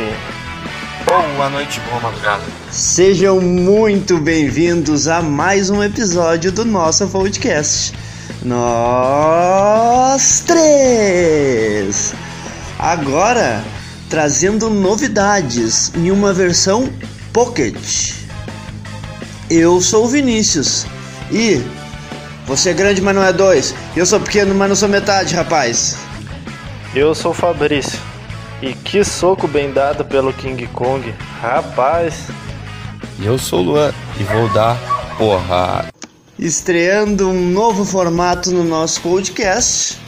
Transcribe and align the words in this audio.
Boa 0.00 0.16
tarde. 1.06 1.36
Boa 1.36 1.50
noite, 1.50 1.80
boa 1.80 2.00
madrugada. 2.00 2.42
Sejam 2.70 3.40
muito 3.40 4.18
bem-vindos 4.18 5.08
a 5.08 5.20
mais 5.20 5.68
um 5.68 5.82
episódio 5.82 6.50
do 6.50 6.64
nosso 6.64 7.06
podcast. 7.08 7.92
Nós 8.42 10.40
três! 10.46 12.14
Agora 12.78 13.62
trazendo 14.08 14.70
novidades 14.70 15.92
em 15.94 16.10
uma 16.10 16.32
versão 16.32 16.90
Pocket. 17.32 18.14
Eu 19.50 19.80
sou 19.80 20.04
o 20.04 20.08
Vinícius 20.08 20.86
e 21.30 21.62
você 22.46 22.70
é 22.70 22.74
grande, 22.74 23.02
mas 23.02 23.14
não 23.14 23.22
é 23.22 23.32
dois. 23.32 23.74
Eu 23.94 24.06
sou 24.06 24.18
pequeno, 24.18 24.54
mas 24.54 24.68
não 24.68 24.76
sou 24.76 24.88
metade, 24.88 25.34
rapaz. 25.34 25.96
Eu 26.94 27.14
sou 27.14 27.32
o 27.32 27.34
Fabrício. 27.34 28.09
E 28.62 28.74
que 28.74 29.02
soco 29.02 29.48
bem 29.48 29.72
dado 29.72 30.04
pelo 30.04 30.32
King 30.32 30.66
Kong, 30.68 31.14
rapaz. 31.40 32.26
E 33.18 33.24
eu 33.24 33.38
sou 33.38 33.60
o 33.60 33.62
Luan 33.62 33.94
e 34.18 34.24
vou 34.24 34.48
dar 34.50 34.76
porrada. 35.16 35.88
Estreando 36.38 37.28
um 37.28 37.50
novo 37.50 37.84
formato 37.84 38.50
no 38.50 38.62
nosso 38.62 39.00
podcast, 39.00 39.98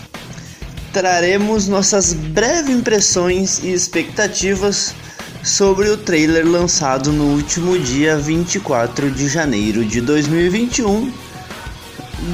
traremos 0.92 1.66
nossas 1.66 2.12
breves 2.12 2.74
impressões 2.74 3.62
e 3.62 3.72
expectativas 3.72 4.94
sobre 5.42 5.88
o 5.88 5.96
trailer 5.96 6.46
lançado 6.46 7.10
no 7.10 7.34
último 7.34 7.78
dia 7.78 8.16
24 8.18 9.10
de 9.10 9.28
janeiro 9.28 9.84
de 9.84 10.00
2021 10.00 11.12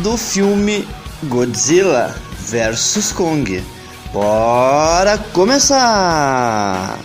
do 0.03 0.17
filme 0.17 0.87
Godzilla 1.25 2.15
vs 2.41 3.13
Kong. 3.13 3.78
Bora 4.13 5.19
começar! 5.35 6.99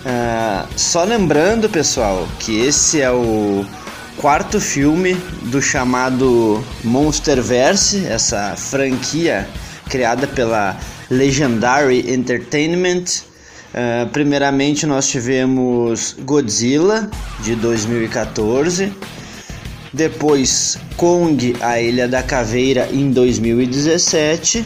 Uh, 0.00 0.66
só 0.74 1.04
lembrando, 1.04 1.68
pessoal, 1.68 2.26
que 2.38 2.58
esse 2.58 3.02
é 3.02 3.10
o 3.10 3.66
quarto 4.16 4.58
filme 4.58 5.12
do 5.42 5.60
chamado 5.60 6.64
Monsterverse, 6.82 8.06
essa 8.06 8.56
franquia 8.56 9.46
criada 9.90 10.26
pela 10.26 10.78
Legendary 11.10 12.10
Entertainment. 12.10 13.04
Uh, 13.74 14.08
primeiramente, 14.10 14.86
nós 14.86 15.06
tivemos 15.06 16.16
Godzilla 16.20 17.10
de 17.40 17.54
2014, 17.56 18.90
depois 19.92 20.78
Kong, 20.96 21.54
a 21.60 21.78
Ilha 21.78 22.08
da 22.08 22.22
Caveira 22.22 22.88
em 22.90 23.10
2017 23.10 24.64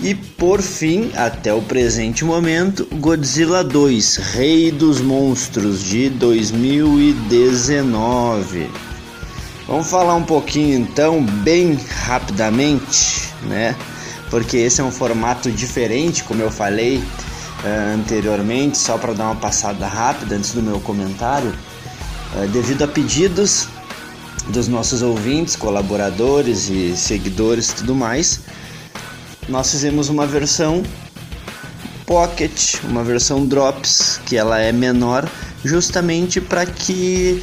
e 0.00 0.14
por 0.14 0.60
fim, 0.60 1.12
até 1.14 1.54
o 1.54 1.62
presente 1.62 2.24
momento, 2.24 2.84
Godzilla 2.94 3.62
2, 3.62 4.16
Rei 4.16 4.72
dos 4.72 5.00
Monstros 5.00 5.84
de 5.84 6.10
2019. 6.10 8.68
Vamos 9.66 9.88
falar 9.88 10.14
um 10.14 10.24
pouquinho 10.24 10.78
então, 10.78 11.22
bem 11.22 11.78
rapidamente, 12.04 13.32
né? 13.44 13.74
Porque 14.28 14.58
esse 14.58 14.80
é 14.80 14.84
um 14.84 14.90
formato 14.90 15.50
diferente, 15.50 16.24
como 16.24 16.42
eu 16.42 16.50
falei 16.50 16.98
uh, 16.98 17.94
anteriormente, 17.94 18.76
só 18.76 18.98
para 18.98 19.14
dar 19.14 19.24
uma 19.24 19.36
passada 19.36 19.86
rápida 19.86 20.36
antes 20.36 20.52
do 20.52 20.62
meu 20.62 20.80
comentário, 20.80 21.54
uh, 22.34 22.46
devido 22.48 22.82
a 22.82 22.88
pedidos 22.88 23.68
dos 24.48 24.68
nossos 24.68 25.00
ouvintes, 25.00 25.56
colaboradores 25.56 26.68
e 26.68 26.94
seguidores 26.96 27.70
e 27.70 27.76
tudo 27.76 27.94
mais, 27.94 28.40
nós 29.48 29.70
fizemos 29.70 30.08
uma 30.08 30.26
versão 30.26 30.82
Pocket, 32.06 32.76
uma 32.84 33.02
versão 33.02 33.46
Drops, 33.46 34.20
que 34.26 34.36
ela 34.36 34.60
é 34.60 34.72
menor, 34.72 35.28
justamente 35.64 36.40
para 36.40 36.66
que 36.66 37.42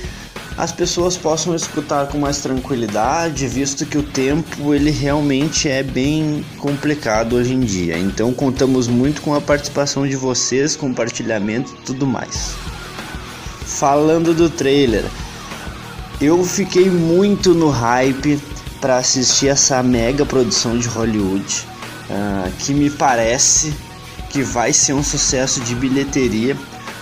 as 0.57 0.71
pessoas 0.71 1.17
possam 1.17 1.55
escutar 1.55 2.07
com 2.07 2.19
mais 2.19 2.39
tranquilidade, 2.39 3.47
visto 3.47 3.85
que 3.85 3.97
o 3.97 4.03
tempo 4.03 4.73
ele 4.73 4.91
realmente 4.91 5.67
é 5.67 5.81
bem 5.81 6.45
complicado 6.59 7.35
hoje 7.35 7.53
em 7.53 7.61
dia. 7.61 7.97
Então 7.97 8.31
contamos 8.33 8.87
muito 8.87 9.21
com 9.21 9.33
a 9.33 9.41
participação 9.41 10.07
de 10.07 10.15
vocês, 10.15 10.75
compartilhamento 10.75 11.75
tudo 11.85 12.05
mais. 12.05 12.53
Falando 13.65 14.33
do 14.33 14.49
trailer, 14.49 15.05
eu 16.19 16.43
fiquei 16.43 16.89
muito 16.89 17.55
no 17.55 17.69
hype 17.69 18.39
para 18.79 18.97
assistir 18.97 19.47
essa 19.47 19.81
mega 19.81 20.25
produção 20.25 20.77
de 20.77 20.87
Hollywood, 20.87 21.70
uh, 22.11 22.51
que 22.59 22.73
me 22.73 22.89
parece 22.89 23.73
que 24.29 24.43
vai 24.43 24.71
ser 24.71 24.93
um 24.93 25.03
sucesso 25.03 25.59
de 25.61 25.73
bilheteria, 25.75 26.55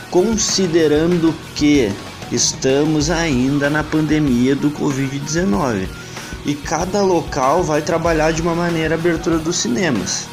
considerando 0.10 1.34
que 1.56 1.92
estamos 2.32 3.10
ainda 3.10 3.70
na 3.70 3.84
pandemia 3.84 4.56
do 4.56 4.72
Covid-19 4.72 5.88
e 6.46 6.56
cada 6.56 7.02
local 7.02 7.64
vai 7.64 7.82
trabalhar 7.82 8.32
de 8.32 8.42
uma 8.42 8.56
maneira 8.56 8.96
a 8.96 8.98
abertura 8.98 9.38
dos 9.38 9.58
cinemas. 9.58 10.28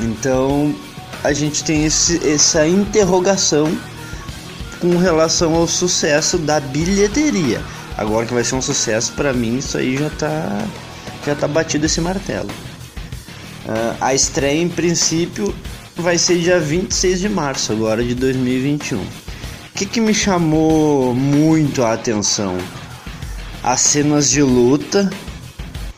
Então 0.00 0.74
a 1.22 1.32
gente 1.32 1.62
tem 1.62 1.84
esse, 1.84 2.26
essa 2.28 2.66
interrogação 2.66 3.76
com 4.80 4.98
relação 4.98 5.54
ao 5.54 5.66
sucesso 5.66 6.38
da 6.38 6.58
bilheteria. 6.60 7.62
Agora 7.96 8.26
que 8.26 8.34
vai 8.34 8.42
ser 8.42 8.56
um 8.56 8.62
sucesso 8.62 9.12
para 9.12 9.32
mim, 9.32 9.58
isso 9.58 9.78
aí 9.78 9.96
já 9.96 10.10
tá 10.10 10.64
já 11.24 11.34
tá 11.34 11.48
batido 11.48 11.86
esse 11.86 12.00
martelo. 12.00 12.48
Uh, 13.64 13.96
a 14.00 14.14
estreia 14.14 14.60
em 14.60 14.68
princípio 14.68 15.54
vai 15.96 16.18
ser 16.18 16.38
dia 16.38 16.60
26 16.60 17.20
de 17.20 17.28
março 17.28 17.72
agora 17.72 18.04
de 18.04 18.14
2021. 18.14 19.00
O 19.00 19.06
que, 19.74 19.86
que 19.86 20.00
me 20.00 20.14
chamou 20.14 21.14
muito 21.14 21.82
a 21.82 21.94
atenção? 21.94 22.58
As 23.62 23.80
cenas 23.80 24.30
de 24.30 24.42
luta 24.42 25.10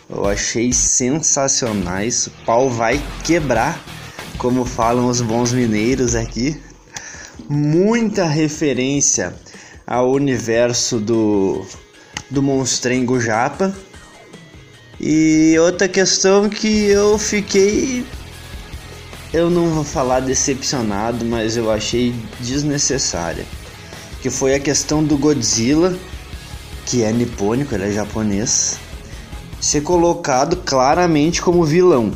eu 0.09 0.25
achei 0.25 0.73
sensacionais. 0.73 2.29
O 2.29 2.31
pau 2.45 2.71
vai 2.71 3.03
quebrar, 3.25 3.79
como 4.39 4.65
falam 4.65 5.09
os 5.09 5.21
bons 5.21 5.53
mineiros 5.53 6.15
aqui. 6.15 6.61
Muita 7.49 8.25
referência 8.25 9.35
ao 9.87 10.13
universo 10.13 10.99
do, 11.01 11.67
do 12.31 12.43
monstrengo 12.43 13.21
japa. 13.21 13.75
E 15.01 15.57
outra 15.59 15.89
questão 15.89 16.49
que 16.49 16.87
eu 16.87 17.19
fiquei. 17.19 18.05
Eu 19.33 19.51
não 19.51 19.69
vou 19.71 19.85
falar 19.85 20.21
decepcionado, 20.21 21.25
mas 21.25 21.57
eu 21.57 21.71
achei 21.71 22.15
desnecessária 22.41 23.45
que 24.27 24.31
foi 24.31 24.57
a 24.57 24.59
questão 24.59 25.05
do 25.05 25.17
Godzilla, 25.17 25.97
que 26.85 27.05
é 27.05 27.13
nipônico, 27.13 27.73
ele 27.73 27.85
é 27.85 27.93
japonês, 27.93 28.77
ser 29.61 29.83
colocado 29.83 30.57
claramente 30.57 31.41
como 31.41 31.63
vilão. 31.63 32.11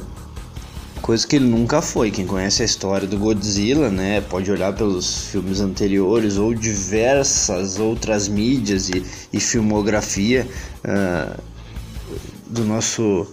Coisa 1.00 1.24
que 1.24 1.36
ele 1.36 1.46
nunca 1.46 1.80
foi. 1.80 2.10
Quem 2.10 2.26
conhece 2.26 2.62
a 2.62 2.64
história 2.64 3.06
do 3.06 3.16
Godzilla, 3.16 3.90
né, 3.90 4.20
pode 4.22 4.50
olhar 4.50 4.72
pelos 4.72 5.26
filmes 5.26 5.60
anteriores 5.60 6.36
ou 6.36 6.52
diversas 6.52 7.78
outras 7.78 8.26
mídias 8.26 8.88
e, 8.88 9.04
e 9.32 9.38
filmografia 9.38 10.48
uh, 10.84 11.40
do 12.50 12.64
nosso 12.64 13.26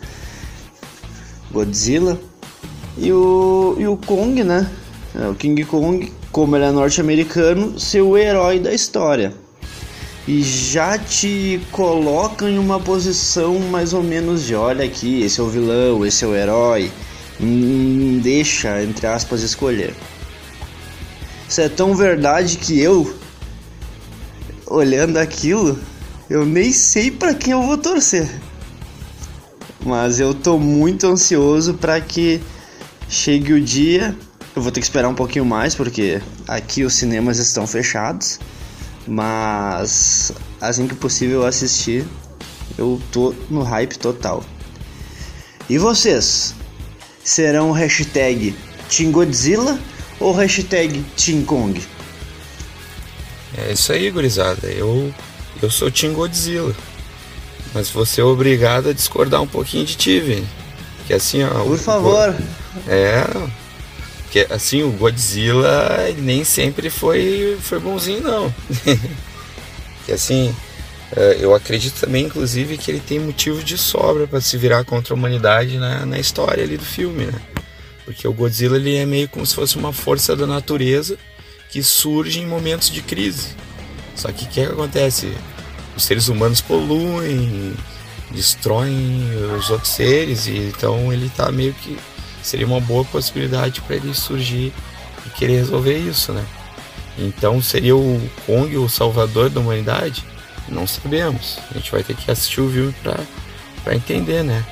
Godzilla. 1.52 2.20
E 2.98 3.12
o, 3.12 3.76
e 3.78 3.88
o 3.88 3.98
Kong, 3.98 4.44
né? 4.44 4.72
O 5.30 5.36
King 5.36 5.64
Kong 5.66 6.12
como 6.38 6.56
ele 6.56 6.66
é 6.66 6.72
norte-americano, 6.72 7.80
ser 7.80 8.02
o 8.02 8.16
herói 8.16 8.60
da 8.60 8.72
história. 8.72 9.34
E 10.28 10.44
já 10.44 10.96
te 10.96 11.60
coloca 11.72 12.48
em 12.48 12.60
uma 12.60 12.80
posição 12.80 13.58
mais 13.58 13.92
ou 13.92 14.04
menos 14.04 14.46
de 14.46 14.54
olha 14.54 14.86
aqui, 14.86 15.24
esse 15.24 15.40
é 15.40 15.44
o 15.44 15.48
vilão, 15.48 16.06
esse 16.06 16.24
é 16.24 16.28
o 16.28 16.36
herói. 16.36 16.92
Hum, 17.42 18.20
deixa, 18.22 18.84
entre 18.84 19.08
aspas, 19.08 19.42
escolher. 19.42 19.96
Isso 21.50 21.60
é 21.60 21.70
tão 21.70 21.96
verdade 21.96 22.58
que 22.58 22.80
eu, 22.80 23.16
olhando 24.68 25.18
aquilo, 25.18 25.80
eu 26.30 26.46
nem 26.46 26.72
sei 26.72 27.10
para 27.10 27.34
quem 27.34 27.54
eu 27.54 27.64
vou 27.64 27.80
torcer. 27.80 28.30
Mas 29.88 30.20
eu 30.20 30.34
tô 30.34 30.60
muito 30.60 31.08
ansioso 31.08 31.74
para 31.74 32.00
que 32.00 32.42
chegue 33.10 33.54
o 33.54 33.62
dia 33.62 34.16
eu 34.58 34.62
vou 34.62 34.72
ter 34.72 34.80
que 34.80 34.88
esperar 34.88 35.08
um 35.08 35.14
pouquinho 35.14 35.46
mais 35.46 35.76
porque 35.76 36.20
aqui 36.48 36.84
os 36.84 36.96
cinemas 36.96 37.38
estão 37.38 37.68
fechados, 37.68 38.40
mas 39.06 40.32
assim 40.60 40.88
que 40.88 40.96
possível 40.96 41.46
assistir, 41.46 42.04
eu 42.76 43.00
tô 43.12 43.36
no 43.52 43.62
hype 43.62 44.00
total. 44.00 44.44
E 45.70 45.78
vocês? 45.78 46.56
Serão 47.24 47.72
hashtag 47.72 48.56
Team 48.90 49.12
Godzilla 49.12 49.80
ou 50.20 50.34
hashtag 50.34 51.06
Team 51.16 51.44
Kong? 51.44 51.80
É 53.56 53.74
isso 53.74 53.92
aí, 53.92 54.10
gurizada. 54.10 54.68
Eu, 54.70 55.14
eu 55.62 55.70
sou 55.70 55.92
Team 55.92 56.14
Godzilla. 56.14 56.76
Mas 57.78 57.92
você 57.92 58.22
é 58.22 58.24
obrigado 58.24 58.90
a 58.90 58.92
discordar 58.92 59.40
um 59.40 59.46
pouquinho 59.46 59.86
de 59.86 59.96
ti, 59.96 60.20
Vini. 60.20 60.48
Que 61.06 61.14
assim, 61.14 61.44
ó. 61.44 61.64
Por 61.64 61.78
favor. 61.78 62.36
É, 62.88 63.24
Porque 64.24 64.48
assim, 64.50 64.82
o 64.82 64.90
Godzilla 64.90 66.08
nem 66.18 66.44
sempre 66.44 66.90
foi, 66.90 67.56
foi 67.62 67.80
bonzinho 67.80 68.22
não. 68.22 68.56
que 70.08 70.12
assim, 70.12 70.56
é, 71.16 71.38
eu 71.40 71.54
acredito 71.54 72.00
também, 72.00 72.26
inclusive, 72.26 72.80
que 72.80 72.90
ele 72.90 73.00
tem 73.00 73.20
motivo 73.20 73.64
de 73.64 73.78
sobra 73.78 74.26
para 74.26 74.42
se 74.42 74.58
virar 74.58 74.84
contra 74.84 75.14
a 75.14 75.16
humanidade 75.16 75.78
na, 75.78 76.04
na 76.04 76.18
história 76.18 76.64
ali 76.64 76.78
do 76.78 76.86
filme, 76.86 77.28
né? 77.28 77.40
Porque 78.06 78.28
o 78.28 78.34
Godzilla 78.34 78.78
ele 78.78 78.96
é 78.96 79.06
meio 79.06 79.30
como 79.30 79.46
se 79.46 79.54
fosse 79.54 79.78
uma 79.78 79.94
força 79.94 80.36
da 80.36 80.48
natureza 80.48 81.16
que 81.70 81.84
surge 81.84 82.40
em 82.40 82.48
momentos 82.48 82.90
de 82.90 83.04
crise. 83.04 83.50
Só 84.16 84.32
que 84.32 84.46
o 84.46 84.48
que, 84.48 84.62
que 84.62 84.62
acontece? 84.62 85.32
Os 85.98 86.06
seres 86.06 86.28
humanos 86.28 86.62
poluem, 86.62 87.74
destroem 88.30 89.28
os 89.58 89.72
outros 89.72 89.92
seres, 89.92 90.46
e 90.46 90.56
então 90.56 91.12
ele 91.12 91.28
tá 91.36 91.52
meio 91.52 91.74
que 91.74 91.98
seria 92.44 92.68
uma 92.68 92.80
boa 92.80 93.04
possibilidade 93.04 93.82
para 93.82 93.96
ele 93.96 94.14
surgir 94.14 94.72
e 95.26 95.30
querer 95.32 95.58
resolver 95.58 95.98
isso, 95.98 96.32
né? 96.32 96.46
Então 97.18 97.60
seria 97.64 97.96
o 97.96 98.22
Kong 98.46 98.78
o 98.78 98.88
salvador 98.88 99.50
da 99.50 99.60
humanidade? 99.60 100.24
Não 100.70 100.86
sabemos. 100.86 101.58
A 101.72 101.80
gente 101.80 101.92
vai 101.92 102.04
ter 102.04 102.16
que 102.16 102.30
assistir 102.30 102.62
o 102.62 102.70
filme 102.70 102.94
para 103.84 103.96
entender, 103.96 104.44
né? 104.44 104.64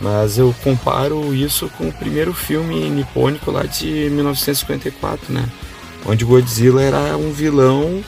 Mas 0.00 0.36
eu 0.36 0.52
comparo 0.64 1.32
isso 1.32 1.70
com 1.78 1.88
o 1.88 1.92
primeiro 1.92 2.34
filme 2.34 2.90
nipônico 2.90 3.52
lá 3.52 3.62
de 3.62 4.10
1954, 4.10 5.32
né? 5.32 5.48
Onde 6.04 6.24
Godzilla 6.24 6.82
era 6.82 7.16
um 7.16 7.30
vilão 7.30 8.02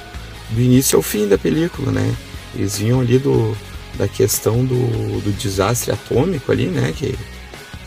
do 0.50 0.60
início 0.60 0.96
ao 0.96 1.02
fim 1.02 1.28
da 1.28 1.38
película, 1.38 1.92
né? 1.92 2.12
Eles 2.56 2.78
vinham 2.78 3.00
ali 3.00 3.18
do, 3.18 3.56
da 3.96 4.08
questão 4.08 4.64
do, 4.64 5.20
do 5.20 5.32
desastre 5.32 5.92
atômico 5.92 6.50
ali, 6.52 6.66
né? 6.66 6.92
Que 6.96 7.16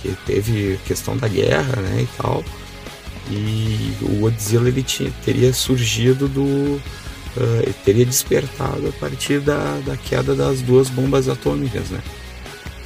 que 0.01 0.15
teve 0.25 0.79
questão 0.85 1.17
da 1.17 1.27
guerra, 1.27 1.81
né, 1.81 2.01
e 2.01 2.17
tal. 2.17 2.43
E 3.29 3.93
o 4.01 4.19
Godzilla 4.21 4.69
ele 4.69 4.83
tinha, 4.83 5.11
teria 5.25 5.51
surgido 5.51 6.27
do 6.29 6.41
uh, 6.41 7.73
teria 7.83 8.05
despertado 8.05 8.87
a 8.87 8.91
partir 8.93 9.41
da, 9.41 9.79
da 9.85 9.97
queda 9.97 10.33
das 10.33 10.61
duas 10.61 10.89
bombas 10.89 11.27
atômicas, 11.27 11.89
né? 11.89 11.99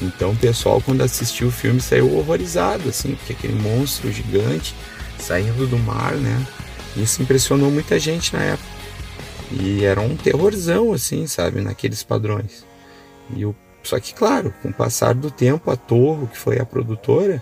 Então 0.01 0.31
o 0.31 0.35
pessoal 0.35 0.81
quando 0.81 1.01
assistiu 1.01 1.49
o 1.49 1.51
filme 1.51 1.79
saiu 1.79 2.11
horrorizado, 2.17 2.89
assim, 2.89 3.13
porque 3.13 3.33
aquele 3.33 3.53
monstro 3.53 4.11
gigante 4.11 4.73
saindo 5.19 5.67
do 5.67 5.77
mar, 5.77 6.13
né? 6.13 6.43
Isso 6.97 7.21
impressionou 7.21 7.69
muita 7.69 7.99
gente 7.99 8.33
na 8.33 8.41
época. 8.41 8.70
E 9.51 9.83
era 9.83 9.99
um 9.99 10.15
terrorzão, 10.15 10.93
assim, 10.93 11.27
sabe, 11.27 11.61
naqueles 11.61 12.03
padrões. 12.03 12.65
E 13.35 13.45
o 13.45 13.55
só 13.83 13.99
que, 13.99 14.13
claro, 14.13 14.53
com 14.61 14.69
o 14.69 14.73
passar 14.73 15.13
do 15.13 15.31
tempo, 15.31 15.71
a 15.71 15.75
Torre, 15.75 16.27
que 16.27 16.37
foi 16.37 16.59
a 16.59 16.65
produtora, 16.65 17.41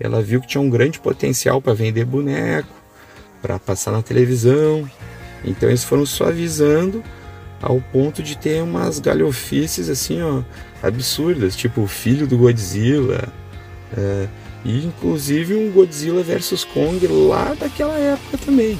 ela 0.00 0.22
viu 0.22 0.40
que 0.40 0.46
tinha 0.46 0.60
um 0.60 0.70
grande 0.70 0.98
potencial 0.98 1.60
para 1.60 1.74
vender 1.74 2.04
boneco, 2.04 2.74
para 3.42 3.58
passar 3.58 3.92
na 3.92 4.02
televisão. 4.02 4.88
Então 5.44 5.68
eles 5.68 5.84
foram 5.84 6.06
suavizando 6.06 7.02
ao 7.60 7.80
ponto 7.80 8.22
de 8.22 8.36
ter 8.36 8.62
umas 8.62 8.98
galhofices 8.98 9.88
assim, 9.88 10.22
ó, 10.22 10.42
absurdas, 10.82 11.54
tipo 11.54 11.82
o 11.82 11.86
filho 11.86 12.26
do 12.26 12.36
Godzilla, 12.36 13.32
é, 13.96 14.28
e 14.64 14.84
inclusive 14.84 15.54
um 15.54 15.70
Godzilla 15.70 16.22
versus 16.22 16.64
Kong 16.64 17.06
lá 17.06 17.54
daquela 17.58 17.96
época 17.96 18.38
também. 18.38 18.78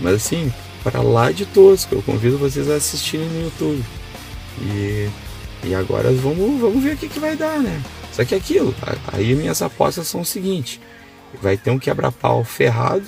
Mas 0.00 0.14
assim, 0.14 0.52
para 0.86 1.02
lá 1.02 1.32
de 1.32 1.44
tosco, 1.44 1.96
eu 1.96 2.02
convido 2.02 2.38
vocês 2.38 2.70
a 2.70 2.76
assistirem 2.76 3.26
no 3.26 3.42
YouTube. 3.42 3.84
E 4.62 5.08
e 5.64 5.74
agora 5.74 6.12
vamos, 6.12 6.60
vamos 6.60 6.80
ver 6.80 6.94
o 6.94 6.96
que, 6.96 7.08
que 7.08 7.18
vai 7.18 7.34
dar, 7.34 7.58
né? 7.58 7.82
Só 8.12 8.24
que 8.24 8.36
aquilo, 8.36 8.72
aí 9.12 9.34
minhas 9.34 9.60
apostas 9.60 10.06
são 10.06 10.20
o 10.20 10.24
seguinte: 10.24 10.80
vai 11.42 11.56
ter 11.56 11.70
um 11.70 11.78
quebra-pau 11.78 12.44
ferrado, 12.44 13.02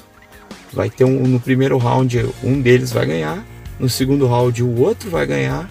vai 0.73 0.91
ter 0.91 1.05
um 1.05 1.23
no 1.23 1.39
primeiro 1.39 1.79
round 1.79 2.29
um 2.43 2.61
deles 2.61 2.91
vai 2.91 3.07
ganhar, 3.07 3.47
no 3.79 3.89
segundo 3.89 4.27
round 4.27 4.61
o 4.61 4.81
outro 4.81 5.09
vai 5.09 5.25
ganhar, 5.25 5.71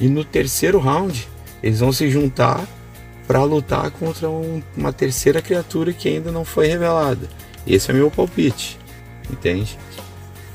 e 0.00 0.08
no 0.08 0.24
terceiro 0.24 0.78
round 0.78 1.28
eles 1.62 1.80
vão 1.80 1.92
se 1.92 2.10
juntar 2.10 2.66
para 3.26 3.44
lutar 3.44 3.90
contra 3.90 4.28
um, 4.28 4.62
uma 4.74 4.92
terceira 4.92 5.42
criatura 5.42 5.92
que 5.92 6.08
ainda 6.08 6.32
não 6.32 6.46
foi 6.46 6.66
revelada. 6.66 7.28
Esse 7.66 7.90
é 7.90 7.94
meu 7.94 8.10
palpite, 8.10 8.78
entende? 9.30 9.78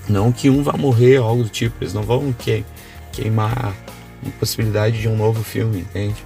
Não 0.09 0.31
que 0.31 0.49
um 0.49 0.63
vá 0.63 0.73
morrer 0.73 1.19
ou 1.19 1.27
algo 1.27 1.43
do 1.43 1.49
tipo, 1.49 1.75
eles 1.81 1.93
não 1.93 2.03
vão 2.03 2.31
que, 2.31 2.63
queimar 3.11 3.75
possibilidade 4.39 4.99
de 4.99 5.07
um 5.07 5.15
novo 5.15 5.43
filme, 5.43 5.79
entende? 5.79 6.25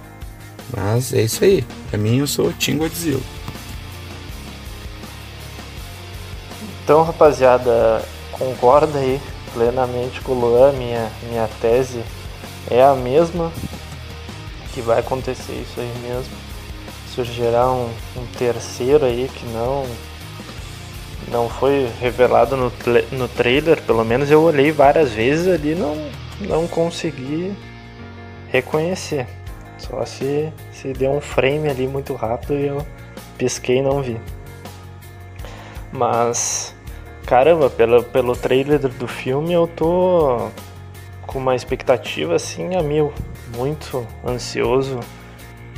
Mas 0.74 1.12
é 1.12 1.22
isso 1.22 1.44
aí. 1.44 1.64
Pra 1.90 1.98
mim, 1.98 2.18
eu 2.18 2.26
sou 2.26 2.52
Tim 2.52 2.78
Godzilla. 2.78 3.20
Então, 6.82 7.02
rapaziada, 7.02 8.02
concorda 8.32 8.98
aí 8.98 9.20
plenamente 9.52 10.20
com 10.20 10.32
o 10.32 10.40
Luan. 10.40 10.72
Minha, 10.72 11.10
minha 11.28 11.48
tese 11.60 12.02
é 12.70 12.82
a 12.82 12.94
mesma. 12.94 13.52
Que 14.72 14.80
vai 14.80 15.00
acontecer 15.00 15.52
isso 15.52 15.78
aí 15.78 15.92
mesmo. 16.02 16.32
Surgirá 17.14 17.70
um, 17.70 17.90
um 18.16 18.26
terceiro 18.38 19.04
aí 19.04 19.30
que 19.32 19.44
não 19.46 19.86
não 21.32 21.48
foi 21.48 21.88
revelado 22.00 22.56
no, 22.56 22.72
no 23.10 23.26
trailer, 23.26 23.80
pelo 23.82 24.04
menos 24.04 24.30
eu 24.30 24.42
olhei 24.42 24.70
várias 24.70 25.10
vezes 25.12 25.48
ali 25.48 25.74
não 25.74 25.96
não 26.40 26.66
consegui 26.66 27.54
reconhecer. 28.48 29.26
Só 29.78 30.04
se, 30.04 30.52
se 30.72 30.92
deu 30.92 31.10
um 31.10 31.20
frame 31.20 31.68
ali 31.68 31.88
muito 31.88 32.14
rápido 32.14 32.54
e 32.54 32.66
eu 32.66 32.86
pisquei 33.36 33.78
e 33.78 33.82
não 33.82 34.02
vi. 34.02 34.20
Mas, 35.92 36.74
caramba, 37.26 37.68
pelo, 37.68 38.02
pelo 38.04 38.36
trailer 38.36 38.78
do 38.78 39.08
filme 39.08 39.52
eu 39.52 39.66
tô 39.66 40.50
com 41.26 41.38
uma 41.38 41.54
expectativa 41.54 42.34
assim 42.34 42.76
a 42.76 42.82
mil. 42.82 43.12
Muito 43.56 44.06
ansioso 44.26 45.00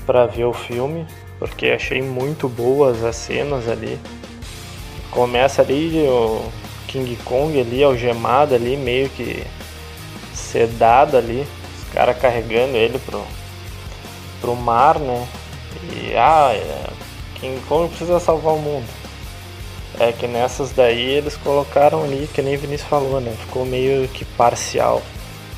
para 0.07 0.27
ver 0.27 0.45
o 0.45 0.53
filme, 0.53 1.07
porque 1.39 1.69
achei 1.69 2.03
muito 2.03 2.49
boas 2.49 3.03
as 3.03 3.17
cenas 3.17 3.69
ali. 3.69 3.99
Começa 5.15 5.63
ali 5.63 6.07
o 6.07 6.45
King 6.87 7.17
Kong 7.25 7.59
ali, 7.59 7.83
algemado 7.83 8.55
ali, 8.55 8.77
meio 8.77 9.09
que 9.09 9.47
sedado 10.35 11.17
ali 11.17 11.47
cara 11.95 12.13
carregando 12.13 12.77
ele 12.77 12.99
pro, 12.99 13.25
pro 14.41 14.57
mar, 14.57 14.99
né? 14.99 15.27
E 15.93 16.17
ah, 16.17 16.51
é, 16.53 16.91
King 17.37 17.61
Kong 17.69 17.89
precisa 17.89 18.19
salvar 18.19 18.55
o 18.55 18.59
mundo. 18.59 18.89
É 20.01 20.11
que 20.11 20.27
nessas 20.27 20.73
daí 20.73 21.01
eles 21.01 21.37
colocaram 21.37 22.03
ali, 22.03 22.29
que 22.35 22.43
nem 22.43 22.57
o 22.57 22.59
Vinícius 22.59 22.89
falou, 22.89 23.21
né? 23.21 23.33
Ficou 23.39 23.65
meio 23.65 24.09
que 24.09 24.25
parcial. 24.25 25.01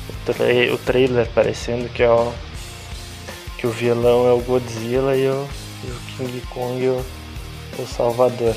O, 0.07 0.31
tra 0.31 0.45
o 0.73 0.77
trailer 0.77 1.27
parecendo 1.33 1.89
que 1.89 2.03
é 2.03 2.09
o, 2.09 2.31
que 3.57 3.65
o 3.65 3.71
vilão 3.71 4.27
é 4.27 4.31
o 4.31 4.39
Godzilla 4.39 5.15
e 5.15 5.27
o, 5.27 5.47
e 5.83 5.87
o 5.87 5.99
King 6.17 6.41
Kong 6.53 6.87
o, 6.87 7.05
o 7.79 7.87
Salvador. 7.87 8.53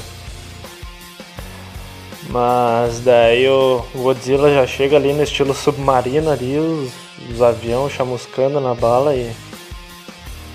Mas 2.30 3.00
daí 3.00 3.48
o 3.48 3.84
Godzilla 3.94 4.52
já 4.54 4.66
chega 4.66 4.96
ali 4.96 5.12
no 5.12 5.22
estilo 5.22 5.52
submarino 5.52 6.30
ali, 6.30 6.58
os 6.58 7.10
os 7.28 7.42
aviões 7.42 7.92
chamuscando 7.92 8.60
na 8.60 8.74
bala 8.74 9.14
e, 9.14 9.32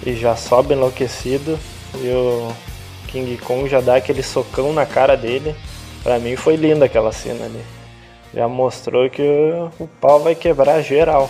e 0.06 0.14
já 0.16 0.36
sobe 0.36 0.74
enlouquecido. 0.74 1.60
E 1.96 2.08
o 2.10 2.52
King 3.08 3.38
Kong 3.38 3.70
já 3.70 3.82
dá 3.82 3.96
aquele 3.96 4.24
socão 4.24 4.74
na 4.74 4.86
cara 4.86 5.16
dele. 5.16 5.56
Pra 6.04 6.20
mim 6.20 6.36
foi 6.36 6.56
linda 6.56 6.86
aquela 6.86 7.12
cena 7.12 7.46
ali. 7.46 7.62
Já 8.34 8.48
mostrou 8.48 9.10
que 9.10 9.22
o, 9.22 9.72
o 9.84 9.88
pau 9.88 10.20
vai 10.20 10.36
quebrar 10.36 10.82
geral. 10.82 11.30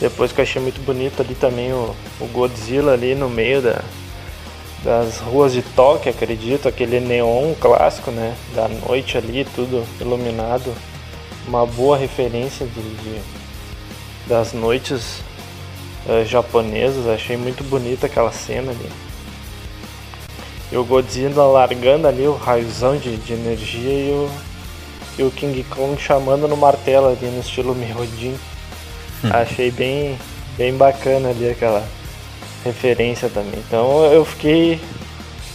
Depois 0.00 0.32
que 0.32 0.40
eu 0.40 0.42
achei 0.42 0.60
muito 0.60 0.80
bonito 0.80 1.22
ali 1.22 1.34
também 1.34 1.72
o, 1.72 1.94
o 2.20 2.26
Godzilla 2.26 2.92
ali 2.92 3.14
no 3.14 3.28
meio 3.28 3.62
da, 3.62 3.80
das 4.84 5.18
ruas 5.18 5.52
de 5.52 5.62
Tóquio, 5.62 6.12
acredito, 6.12 6.68
aquele 6.68 7.00
neon 7.00 7.54
clássico, 7.54 8.10
né? 8.10 8.36
Da 8.54 8.68
noite 8.68 9.16
ali, 9.16 9.46
tudo 9.54 9.82
iluminado 9.98 10.72
uma 11.46 11.66
boa 11.66 11.96
referência 11.96 12.66
de, 12.66 12.82
de 12.82 13.20
das 14.26 14.52
noites 14.52 15.20
uh, 16.06 16.24
japonesas. 16.24 17.06
Achei 17.06 17.36
muito 17.36 17.64
bonita 17.64 18.06
aquela 18.06 18.32
cena 18.32 18.72
ali. 18.72 18.90
E 20.72 20.76
o 20.76 20.84
Godzilla 20.84 21.44
largando 21.44 22.08
ali 22.08 22.26
o 22.26 22.34
raiozão 22.34 22.96
de, 22.96 23.16
de 23.16 23.32
energia 23.32 23.92
e 23.92 24.10
o, 24.10 24.30
e 25.18 25.22
o 25.22 25.30
King 25.30 25.62
Kong 25.64 26.00
chamando 26.00 26.48
no 26.48 26.56
martelo 26.56 27.08
ali 27.08 27.26
no 27.26 27.40
estilo 27.40 27.74
Mirodin. 27.74 28.36
Hum. 29.22 29.30
Achei 29.30 29.70
bem, 29.70 30.18
bem 30.56 30.74
bacana 30.74 31.28
ali 31.30 31.50
aquela 31.50 31.86
referência 32.64 33.28
também. 33.28 33.60
Então 33.66 34.04
eu 34.06 34.24
fiquei 34.24 34.80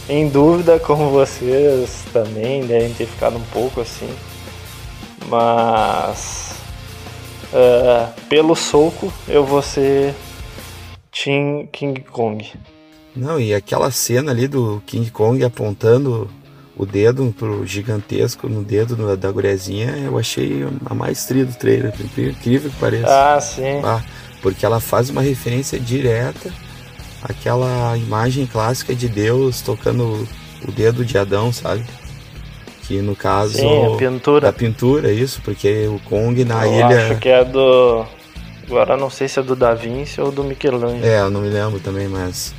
em 0.08 0.28
dúvida 0.28 0.78
como 0.78 1.10
vocês 1.10 2.04
também 2.12 2.64
devem 2.66 2.92
ter 2.94 3.06
ficado 3.06 3.36
um 3.36 3.44
pouco 3.52 3.80
assim. 3.80 4.08
Mas 5.26 6.54
uh, 7.52 8.20
pelo 8.28 8.54
soco 8.54 9.12
eu 9.28 9.44
vou 9.44 9.62
ser 9.62 10.14
Team 11.12 11.68
King 11.70 12.00
Kong. 12.02 12.50
Não, 13.14 13.40
e 13.40 13.52
aquela 13.52 13.90
cena 13.90 14.30
ali 14.30 14.46
do 14.46 14.82
King 14.86 15.10
Kong 15.10 15.44
apontando 15.44 16.30
o 16.76 16.86
dedo 16.86 17.34
pro 17.36 17.66
gigantesco 17.66 18.48
no 18.48 18.62
dedo 18.62 19.16
da 19.16 19.30
gurezinha, 19.30 19.96
eu 19.98 20.16
achei 20.16 20.64
a 20.86 20.94
maestria 20.94 21.44
do 21.44 21.52
trailer, 21.52 21.92
incrível 22.16 22.70
que 22.70 22.76
pareça. 22.78 23.34
Ah, 23.34 23.40
sim. 23.40 23.82
Ah, 23.84 24.02
porque 24.40 24.64
ela 24.64 24.80
faz 24.80 25.10
uma 25.10 25.20
referência 25.20 25.78
direta 25.78 26.50
àquela 27.22 27.96
imagem 27.96 28.46
clássica 28.46 28.94
de 28.94 29.08
Deus 29.08 29.60
tocando 29.60 30.26
o 30.66 30.72
dedo 30.72 31.04
de 31.04 31.16
Adão, 31.18 31.52
sabe? 31.52 31.84
Que 32.86 33.00
no 33.00 33.14
caso. 33.14 33.58
Sim, 33.58 33.94
a 33.94 33.96
pintura. 33.96 34.40
Da 34.40 34.52
pintura, 34.52 35.12
isso, 35.12 35.40
porque 35.42 35.86
o 35.86 35.98
Kong 36.00 36.44
na 36.44 36.66
eu 36.66 36.74
ilha. 36.74 37.06
Acho 37.06 37.20
que 37.20 37.28
é 37.28 37.44
do. 37.44 38.04
Agora 38.66 38.96
não 38.96 39.10
sei 39.10 39.26
se 39.28 39.38
é 39.38 39.42
do 39.42 39.56
Da 39.56 39.74
Vinci 39.74 40.20
ou 40.20 40.30
do 40.30 40.44
Michelangelo. 40.44 41.04
É, 41.04 41.20
eu 41.20 41.30
não 41.30 41.40
me 41.40 41.48
lembro 41.48 41.80
também, 41.80 42.06
mas 42.06 42.54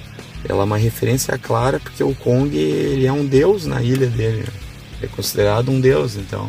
ela 0.47 0.61
é 0.61 0.63
uma 0.63 0.77
referência 0.77 1.37
clara 1.37 1.79
porque 1.79 2.03
o 2.03 2.13
Kong 2.15 2.55
ele 2.57 3.05
é 3.05 3.11
um 3.11 3.25
deus 3.25 3.65
na 3.65 3.81
ilha 3.81 4.07
dele. 4.07 4.39
Né? 4.39 4.53
É 5.03 5.07
considerado 5.07 5.69
um 5.69 5.79
deus, 5.79 6.15
então 6.15 6.47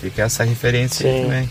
fica 0.00 0.22
essa 0.22 0.42
referência 0.44 1.08
Sim. 1.08 1.16
aí 1.16 1.22
também. 1.22 1.50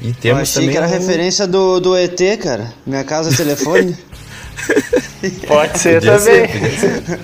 E 0.00 0.12
temos 0.12 0.24
Eu 0.24 0.36
achei 0.36 0.54
também 0.54 0.70
que 0.70 0.76
era 0.76 0.86
um... 0.86 0.90
referência 0.90 1.46
do, 1.46 1.80
do 1.80 1.96
ET, 1.96 2.20
cara. 2.40 2.72
Minha 2.86 3.02
casa 3.02 3.36
telefone. 3.36 3.96
Pode 5.46 5.78
ser 5.78 5.94
podia 5.94 6.18
também. 6.18 6.48
Ser, 6.48 6.78
ser. 6.78 7.20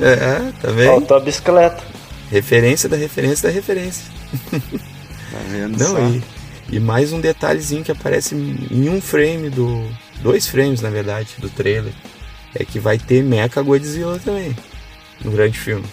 É, 0.00 0.52
também. 0.60 0.86
Faltou 0.86 1.16
a 1.16 1.20
bicicleta. 1.20 1.82
Referência 2.30 2.88
da 2.88 2.96
referência 2.96 3.48
da 3.48 3.54
referência. 3.54 4.04
Tá 4.50 5.38
vendo 5.48 5.78
Não, 5.78 5.86
só? 5.86 5.98
E, 6.08 6.22
e 6.70 6.80
mais 6.80 7.12
um 7.12 7.20
detalhezinho 7.20 7.84
que 7.84 7.92
aparece 7.92 8.34
em 8.34 8.88
um 8.88 9.00
frame 9.00 9.48
do. 9.48 9.86
Dois 10.22 10.46
frames, 10.46 10.80
na 10.80 10.90
verdade, 10.90 11.34
do 11.38 11.48
trailer. 11.48 11.92
É 12.54 12.64
que 12.64 12.78
vai 12.78 12.98
ter 12.98 13.22
Mecha 13.22 13.62
Godzilla 13.62 14.20
também. 14.24 14.56
No 15.24 15.30
grande 15.30 15.58
filme. 15.58 15.84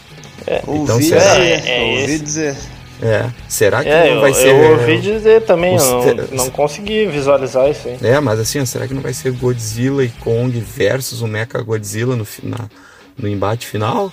É, 0.46 0.60
então 0.60 0.96
ouvi 0.96 1.06
será? 1.06 1.36
Dizer, 1.36 1.68
é, 1.68 1.98
é 1.98 2.02
ouvi 2.02 2.20
dizer. 2.20 2.56
É. 3.02 3.30
Será 3.48 3.82
que 3.82 3.90
é, 3.90 4.14
não 4.14 4.22
vai 4.22 4.32
eu, 4.32 4.36
ser. 4.36 4.48
Eu 4.48 4.72
ouvi 4.72 5.00
dizer 5.00 5.44
também, 5.44 5.76
eu 5.76 6.16
não, 6.16 6.28
não 6.46 6.50
consegui 6.50 7.06
visualizar 7.06 7.70
isso 7.70 7.88
aí. 7.88 7.98
É, 8.02 8.20
mas 8.20 8.40
assim, 8.40 8.66
será 8.66 8.88
que 8.88 8.94
não 8.94 9.02
vai 9.02 9.14
ser 9.14 9.32
Godzilla 9.32 10.04
e 10.04 10.10
Kong 10.10 10.60
versus 10.60 11.22
o 11.22 11.28
Mecha 11.28 11.62
Godzilla 11.62 12.16
no, 12.16 12.28
na, 12.44 12.70
no 13.18 13.28
embate 13.28 13.68
final? 13.68 14.12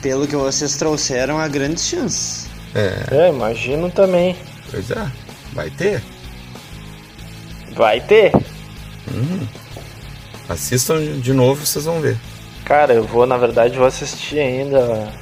Pelo 0.00 0.26
que 0.26 0.36
vocês 0.36 0.76
trouxeram, 0.76 1.38
há 1.38 1.46
grandes 1.46 1.86
chances. 1.86 2.48
É. 2.74 3.26
é, 3.26 3.28
imagino 3.28 3.90
também. 3.90 4.36
Pois 4.70 4.90
é, 4.90 5.10
vai 5.52 5.70
ter. 5.70 6.02
Vai 7.74 8.00
ter. 8.00 8.32
Uhum. 9.12 9.46
Assistam 10.48 11.20
de 11.20 11.32
novo, 11.32 11.66
vocês 11.66 11.84
vão 11.84 12.00
ver. 12.00 12.16
Cara, 12.64 12.94
eu 12.94 13.04
vou, 13.04 13.26
na 13.26 13.36
verdade, 13.36 13.76
vou 13.76 13.86
assistir 13.86 14.38
ainda. 14.38 15.12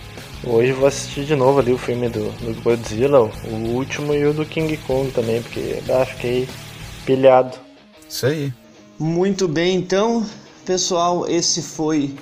Hoje 0.46 0.72
vou 0.72 0.86
assistir 0.86 1.24
de 1.24 1.34
novo 1.34 1.58
ali 1.58 1.72
o 1.72 1.78
filme 1.78 2.08
do, 2.08 2.30
do 2.32 2.60
Godzilla, 2.62 3.20
o 3.20 3.54
último 3.74 4.14
e 4.14 4.26
o 4.26 4.32
do 4.34 4.44
King 4.44 4.76
Kong 4.78 5.10
também, 5.10 5.40
porque 5.42 5.82
ah, 5.88 6.04
fiquei 6.04 6.48
pilhado. 7.06 7.56
Isso 8.08 8.26
aí. 8.26 8.52
Muito 8.98 9.48
bem, 9.48 9.76
então, 9.76 10.24
pessoal, 10.66 11.26
esse 11.26 11.62
foi 11.62 12.14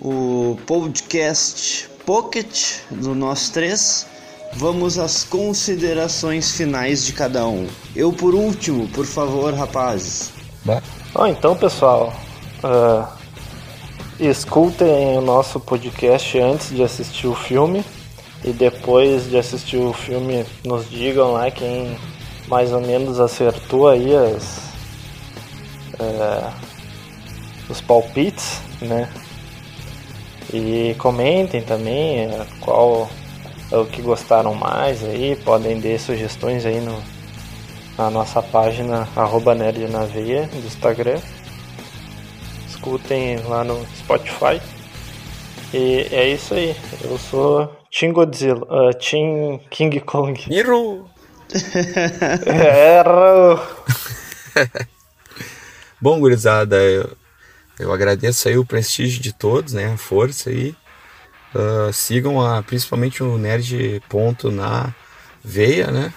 o 0.00 0.56
podcast 0.66 1.88
Pocket 2.06 2.80
do 2.90 3.14
nós 3.14 3.48
três. 3.48 4.06
Vamos 4.54 4.98
às 4.98 5.24
considerações 5.24 6.52
finais 6.52 7.04
de 7.04 7.12
cada 7.12 7.46
um. 7.46 7.66
Eu 7.96 8.12
por 8.12 8.34
último, 8.34 8.88
por 8.88 9.04
favor, 9.04 9.52
rapazes. 9.52 10.30
Bah. 10.64 10.80
Ah, 11.14 11.28
então, 11.28 11.56
pessoal, 11.56 12.14
uh, 12.62 13.23
escutem 14.20 15.18
o 15.18 15.20
nosso 15.20 15.58
podcast 15.58 16.38
antes 16.38 16.70
de 16.70 16.82
assistir 16.82 17.26
o 17.26 17.34
filme 17.34 17.84
e 18.44 18.52
depois 18.52 19.28
de 19.28 19.36
assistir 19.36 19.76
o 19.76 19.92
filme 19.92 20.44
nos 20.64 20.88
digam 20.88 21.32
lá 21.32 21.50
quem 21.50 21.96
mais 22.46 22.72
ou 22.72 22.80
menos 22.80 23.18
acertou 23.18 23.88
aí 23.88 24.14
as, 24.14 24.58
uh, 25.98 26.52
os 27.68 27.80
palpites, 27.80 28.60
né? 28.80 29.10
E 30.52 30.94
comentem 30.98 31.62
também 31.62 32.28
uh, 32.28 32.46
qual 32.60 33.08
é 33.72 33.76
o 33.76 33.86
que 33.86 34.02
gostaram 34.02 34.54
mais 34.54 35.02
aí, 35.02 35.34
podem 35.36 35.80
dar 35.80 35.98
sugestões 35.98 36.64
aí 36.64 36.80
no, 36.80 37.02
na 37.98 38.10
nossa 38.10 38.42
página 38.42 39.08
arroba 39.16 39.54
nerd 39.54 39.88
na 39.88 40.04
veia 40.04 40.46
do 40.46 40.66
Instagram 40.66 41.20
escutem 42.84 43.38
lá 43.44 43.64
no 43.64 43.86
Spotify. 43.96 44.60
E 45.72 46.06
é 46.12 46.28
isso 46.28 46.52
aí. 46.52 46.76
Eu 47.02 47.18
sou 47.18 47.74
Team 47.90 48.12
Godzilla, 48.12 48.62
uh, 48.64 48.94
Team 48.94 49.58
King 49.70 50.00
Kong. 50.00 50.38
Iru! 50.52 51.08
Erro! 52.46 53.60
Bom, 56.00 56.20
gurizada, 56.20 56.76
eu, 56.76 57.16
eu 57.78 57.92
agradeço 57.92 58.48
aí 58.48 58.58
o 58.58 58.66
prestígio 58.66 59.22
de 59.22 59.32
todos, 59.32 59.72
né? 59.72 59.92
A 59.94 59.96
força 59.96 60.50
aí. 60.50 60.74
Uh, 61.54 61.92
sigam 61.92 62.40
a, 62.44 62.62
principalmente 62.62 63.22
o 63.22 63.38
Nerd 63.38 64.02
Ponto 64.08 64.50
na 64.50 64.92
veia, 65.42 65.90
né? 65.90 66.12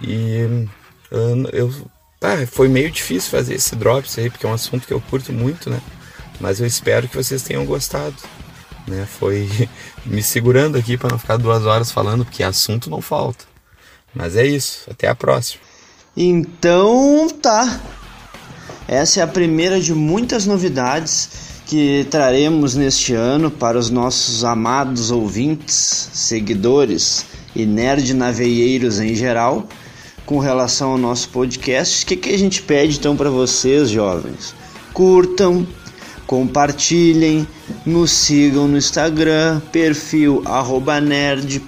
E 0.00 0.66
uh, 1.12 1.48
eu 1.52 1.70
ah, 2.20 2.46
foi 2.46 2.68
meio 2.68 2.90
difícil 2.90 3.30
fazer 3.30 3.54
esse 3.54 3.76
drops 3.76 4.18
aí, 4.18 4.30
porque 4.30 4.46
é 4.46 4.48
um 4.48 4.54
assunto 4.54 4.86
que 4.86 4.92
eu 4.92 5.00
curto 5.00 5.32
muito, 5.32 5.68
né? 5.68 5.80
Mas 6.40 6.60
eu 6.60 6.66
espero 6.66 7.08
que 7.08 7.16
vocês 7.16 7.42
tenham 7.42 7.64
gostado. 7.64 8.16
Né? 8.86 9.06
Foi 9.18 9.48
me 10.04 10.22
segurando 10.22 10.76
aqui 10.76 10.96
para 10.96 11.10
não 11.10 11.18
ficar 11.18 11.36
duas 11.36 11.66
horas 11.66 11.90
falando, 11.90 12.24
porque 12.24 12.42
assunto 12.42 12.88
não 12.88 13.00
falta. 13.00 13.44
Mas 14.14 14.36
é 14.36 14.46
isso, 14.46 14.88
até 14.90 15.08
a 15.08 15.14
próxima. 15.14 15.60
Então 16.16 17.28
tá. 17.42 17.80
Essa 18.88 19.20
é 19.20 19.22
a 19.22 19.26
primeira 19.26 19.80
de 19.80 19.92
muitas 19.92 20.46
novidades 20.46 21.28
que 21.66 22.06
traremos 22.10 22.76
neste 22.76 23.12
ano 23.12 23.50
para 23.50 23.76
os 23.76 23.90
nossos 23.90 24.44
amados 24.44 25.10
ouvintes, 25.10 26.10
seguidores 26.12 27.26
e 27.54 27.66
nerd 27.66 28.14
naveieiros 28.14 29.00
em 29.00 29.14
geral 29.14 29.68
com 30.26 30.38
relação 30.40 30.90
ao 30.90 30.98
nosso 30.98 31.30
podcast. 31.30 32.04
O 32.04 32.08
que, 32.08 32.16
que 32.16 32.34
a 32.34 32.38
gente 32.38 32.60
pede 32.60 32.98
então 32.98 33.16
para 33.16 33.30
vocês, 33.30 33.88
jovens? 33.88 34.54
Curtam, 34.92 35.64
compartilhem, 36.26 37.46
nos 37.86 38.10
sigam 38.10 38.66
no 38.66 38.76
Instagram, 38.76 39.60
perfil 39.70 40.42
nerd.na.veia, 41.02 41.62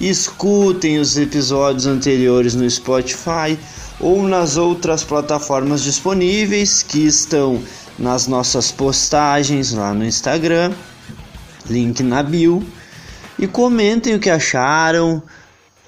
escutem 0.00 0.98
os 0.98 1.16
episódios 1.16 1.86
anteriores 1.86 2.56
no 2.56 2.68
Spotify 2.68 3.56
ou 4.00 4.24
nas 4.24 4.56
outras 4.56 5.04
plataformas 5.04 5.82
disponíveis 5.82 6.82
que 6.82 7.06
estão 7.06 7.62
nas 7.96 8.26
nossas 8.26 8.72
postagens 8.72 9.72
lá 9.72 9.94
no 9.94 10.04
Instagram, 10.04 10.72
link 11.70 12.02
na 12.02 12.20
bio, 12.22 12.66
e 13.38 13.46
comentem 13.46 14.16
o 14.16 14.18
que 14.18 14.30
acharam 14.30 15.22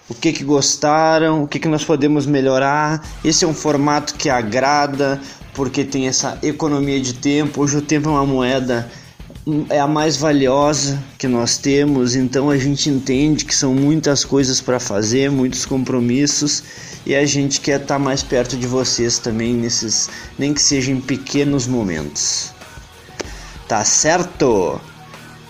o 0.08 0.14
que, 0.14 0.32
que 0.32 0.44
gostaram, 0.44 1.44
o 1.44 1.48
que, 1.48 1.58
que 1.58 1.68
nós 1.68 1.84
podemos 1.84 2.26
melhorar. 2.26 3.06
Esse 3.24 3.44
é 3.44 3.48
um 3.48 3.54
formato 3.54 4.14
que 4.14 4.28
agrada, 4.28 5.20
porque 5.54 5.84
tem 5.84 6.06
essa 6.06 6.38
economia 6.42 7.00
de 7.00 7.14
tempo. 7.14 7.62
Hoje 7.62 7.78
o 7.78 7.82
tempo 7.82 8.08
é 8.08 8.12
uma 8.12 8.26
moeda 8.26 8.90
é 9.68 9.78
a 9.78 9.86
mais 9.86 10.16
valiosa 10.16 11.02
que 11.18 11.28
nós 11.28 11.58
temos, 11.58 12.16
então 12.16 12.48
a 12.48 12.56
gente 12.56 12.88
entende 12.88 13.44
que 13.44 13.54
são 13.54 13.74
muitas 13.74 14.24
coisas 14.24 14.58
para 14.58 14.80
fazer, 14.80 15.30
muitos 15.30 15.66
compromissos 15.66 16.62
e 17.04 17.14
a 17.14 17.26
gente 17.26 17.60
quer 17.60 17.80
estar 17.80 17.94
tá 17.94 17.98
mais 17.98 18.22
perto 18.22 18.56
de 18.56 18.66
vocês 18.66 19.18
também 19.18 19.52
nesses, 19.52 20.08
nem 20.38 20.54
que 20.54 20.62
sejam 20.62 20.94
em 20.94 21.00
pequenos 21.00 21.66
momentos. 21.66 22.52
Tá 23.68 23.84
certo? 23.84 24.80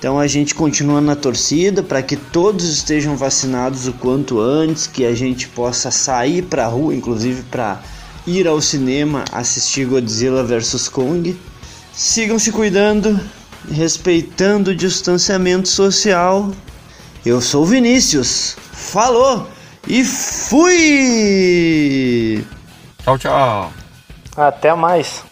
Então 0.04 0.20
a 0.20 0.26
gente 0.26 0.54
continua 0.54 1.00
na 1.00 1.16
torcida 1.16 1.82
para 1.82 2.02
que 2.02 2.14
todos 2.14 2.68
estejam 2.68 3.16
vacinados 3.16 3.88
o 3.88 3.92
quanto 3.94 4.38
antes, 4.38 4.86
que 4.86 5.02
a 5.06 5.14
gente 5.14 5.48
possa 5.48 5.90
sair 5.90 6.42
para 6.42 6.66
a 6.66 6.68
rua, 6.68 6.94
inclusive 6.94 7.42
para 7.44 7.80
ir 8.26 8.46
ao 8.46 8.60
cinema 8.60 9.24
assistir 9.32 9.86
Godzilla 9.86 10.44
vs 10.44 10.90
Kong. 10.90 11.34
Sigam 11.90 12.38
se 12.38 12.52
cuidando, 12.52 13.18
respeitando 13.72 14.72
o 14.72 14.76
distanciamento 14.76 15.70
social. 15.70 16.50
Eu 17.24 17.40
sou 17.40 17.62
o 17.62 17.66
Vinícius. 17.66 18.58
Falou 18.72 19.48
e 19.88 20.04
fui! 20.04 20.74
Tchau, 23.02 23.16
tchau. 23.16 23.72
Até 24.36 24.74
mais. 24.74 25.24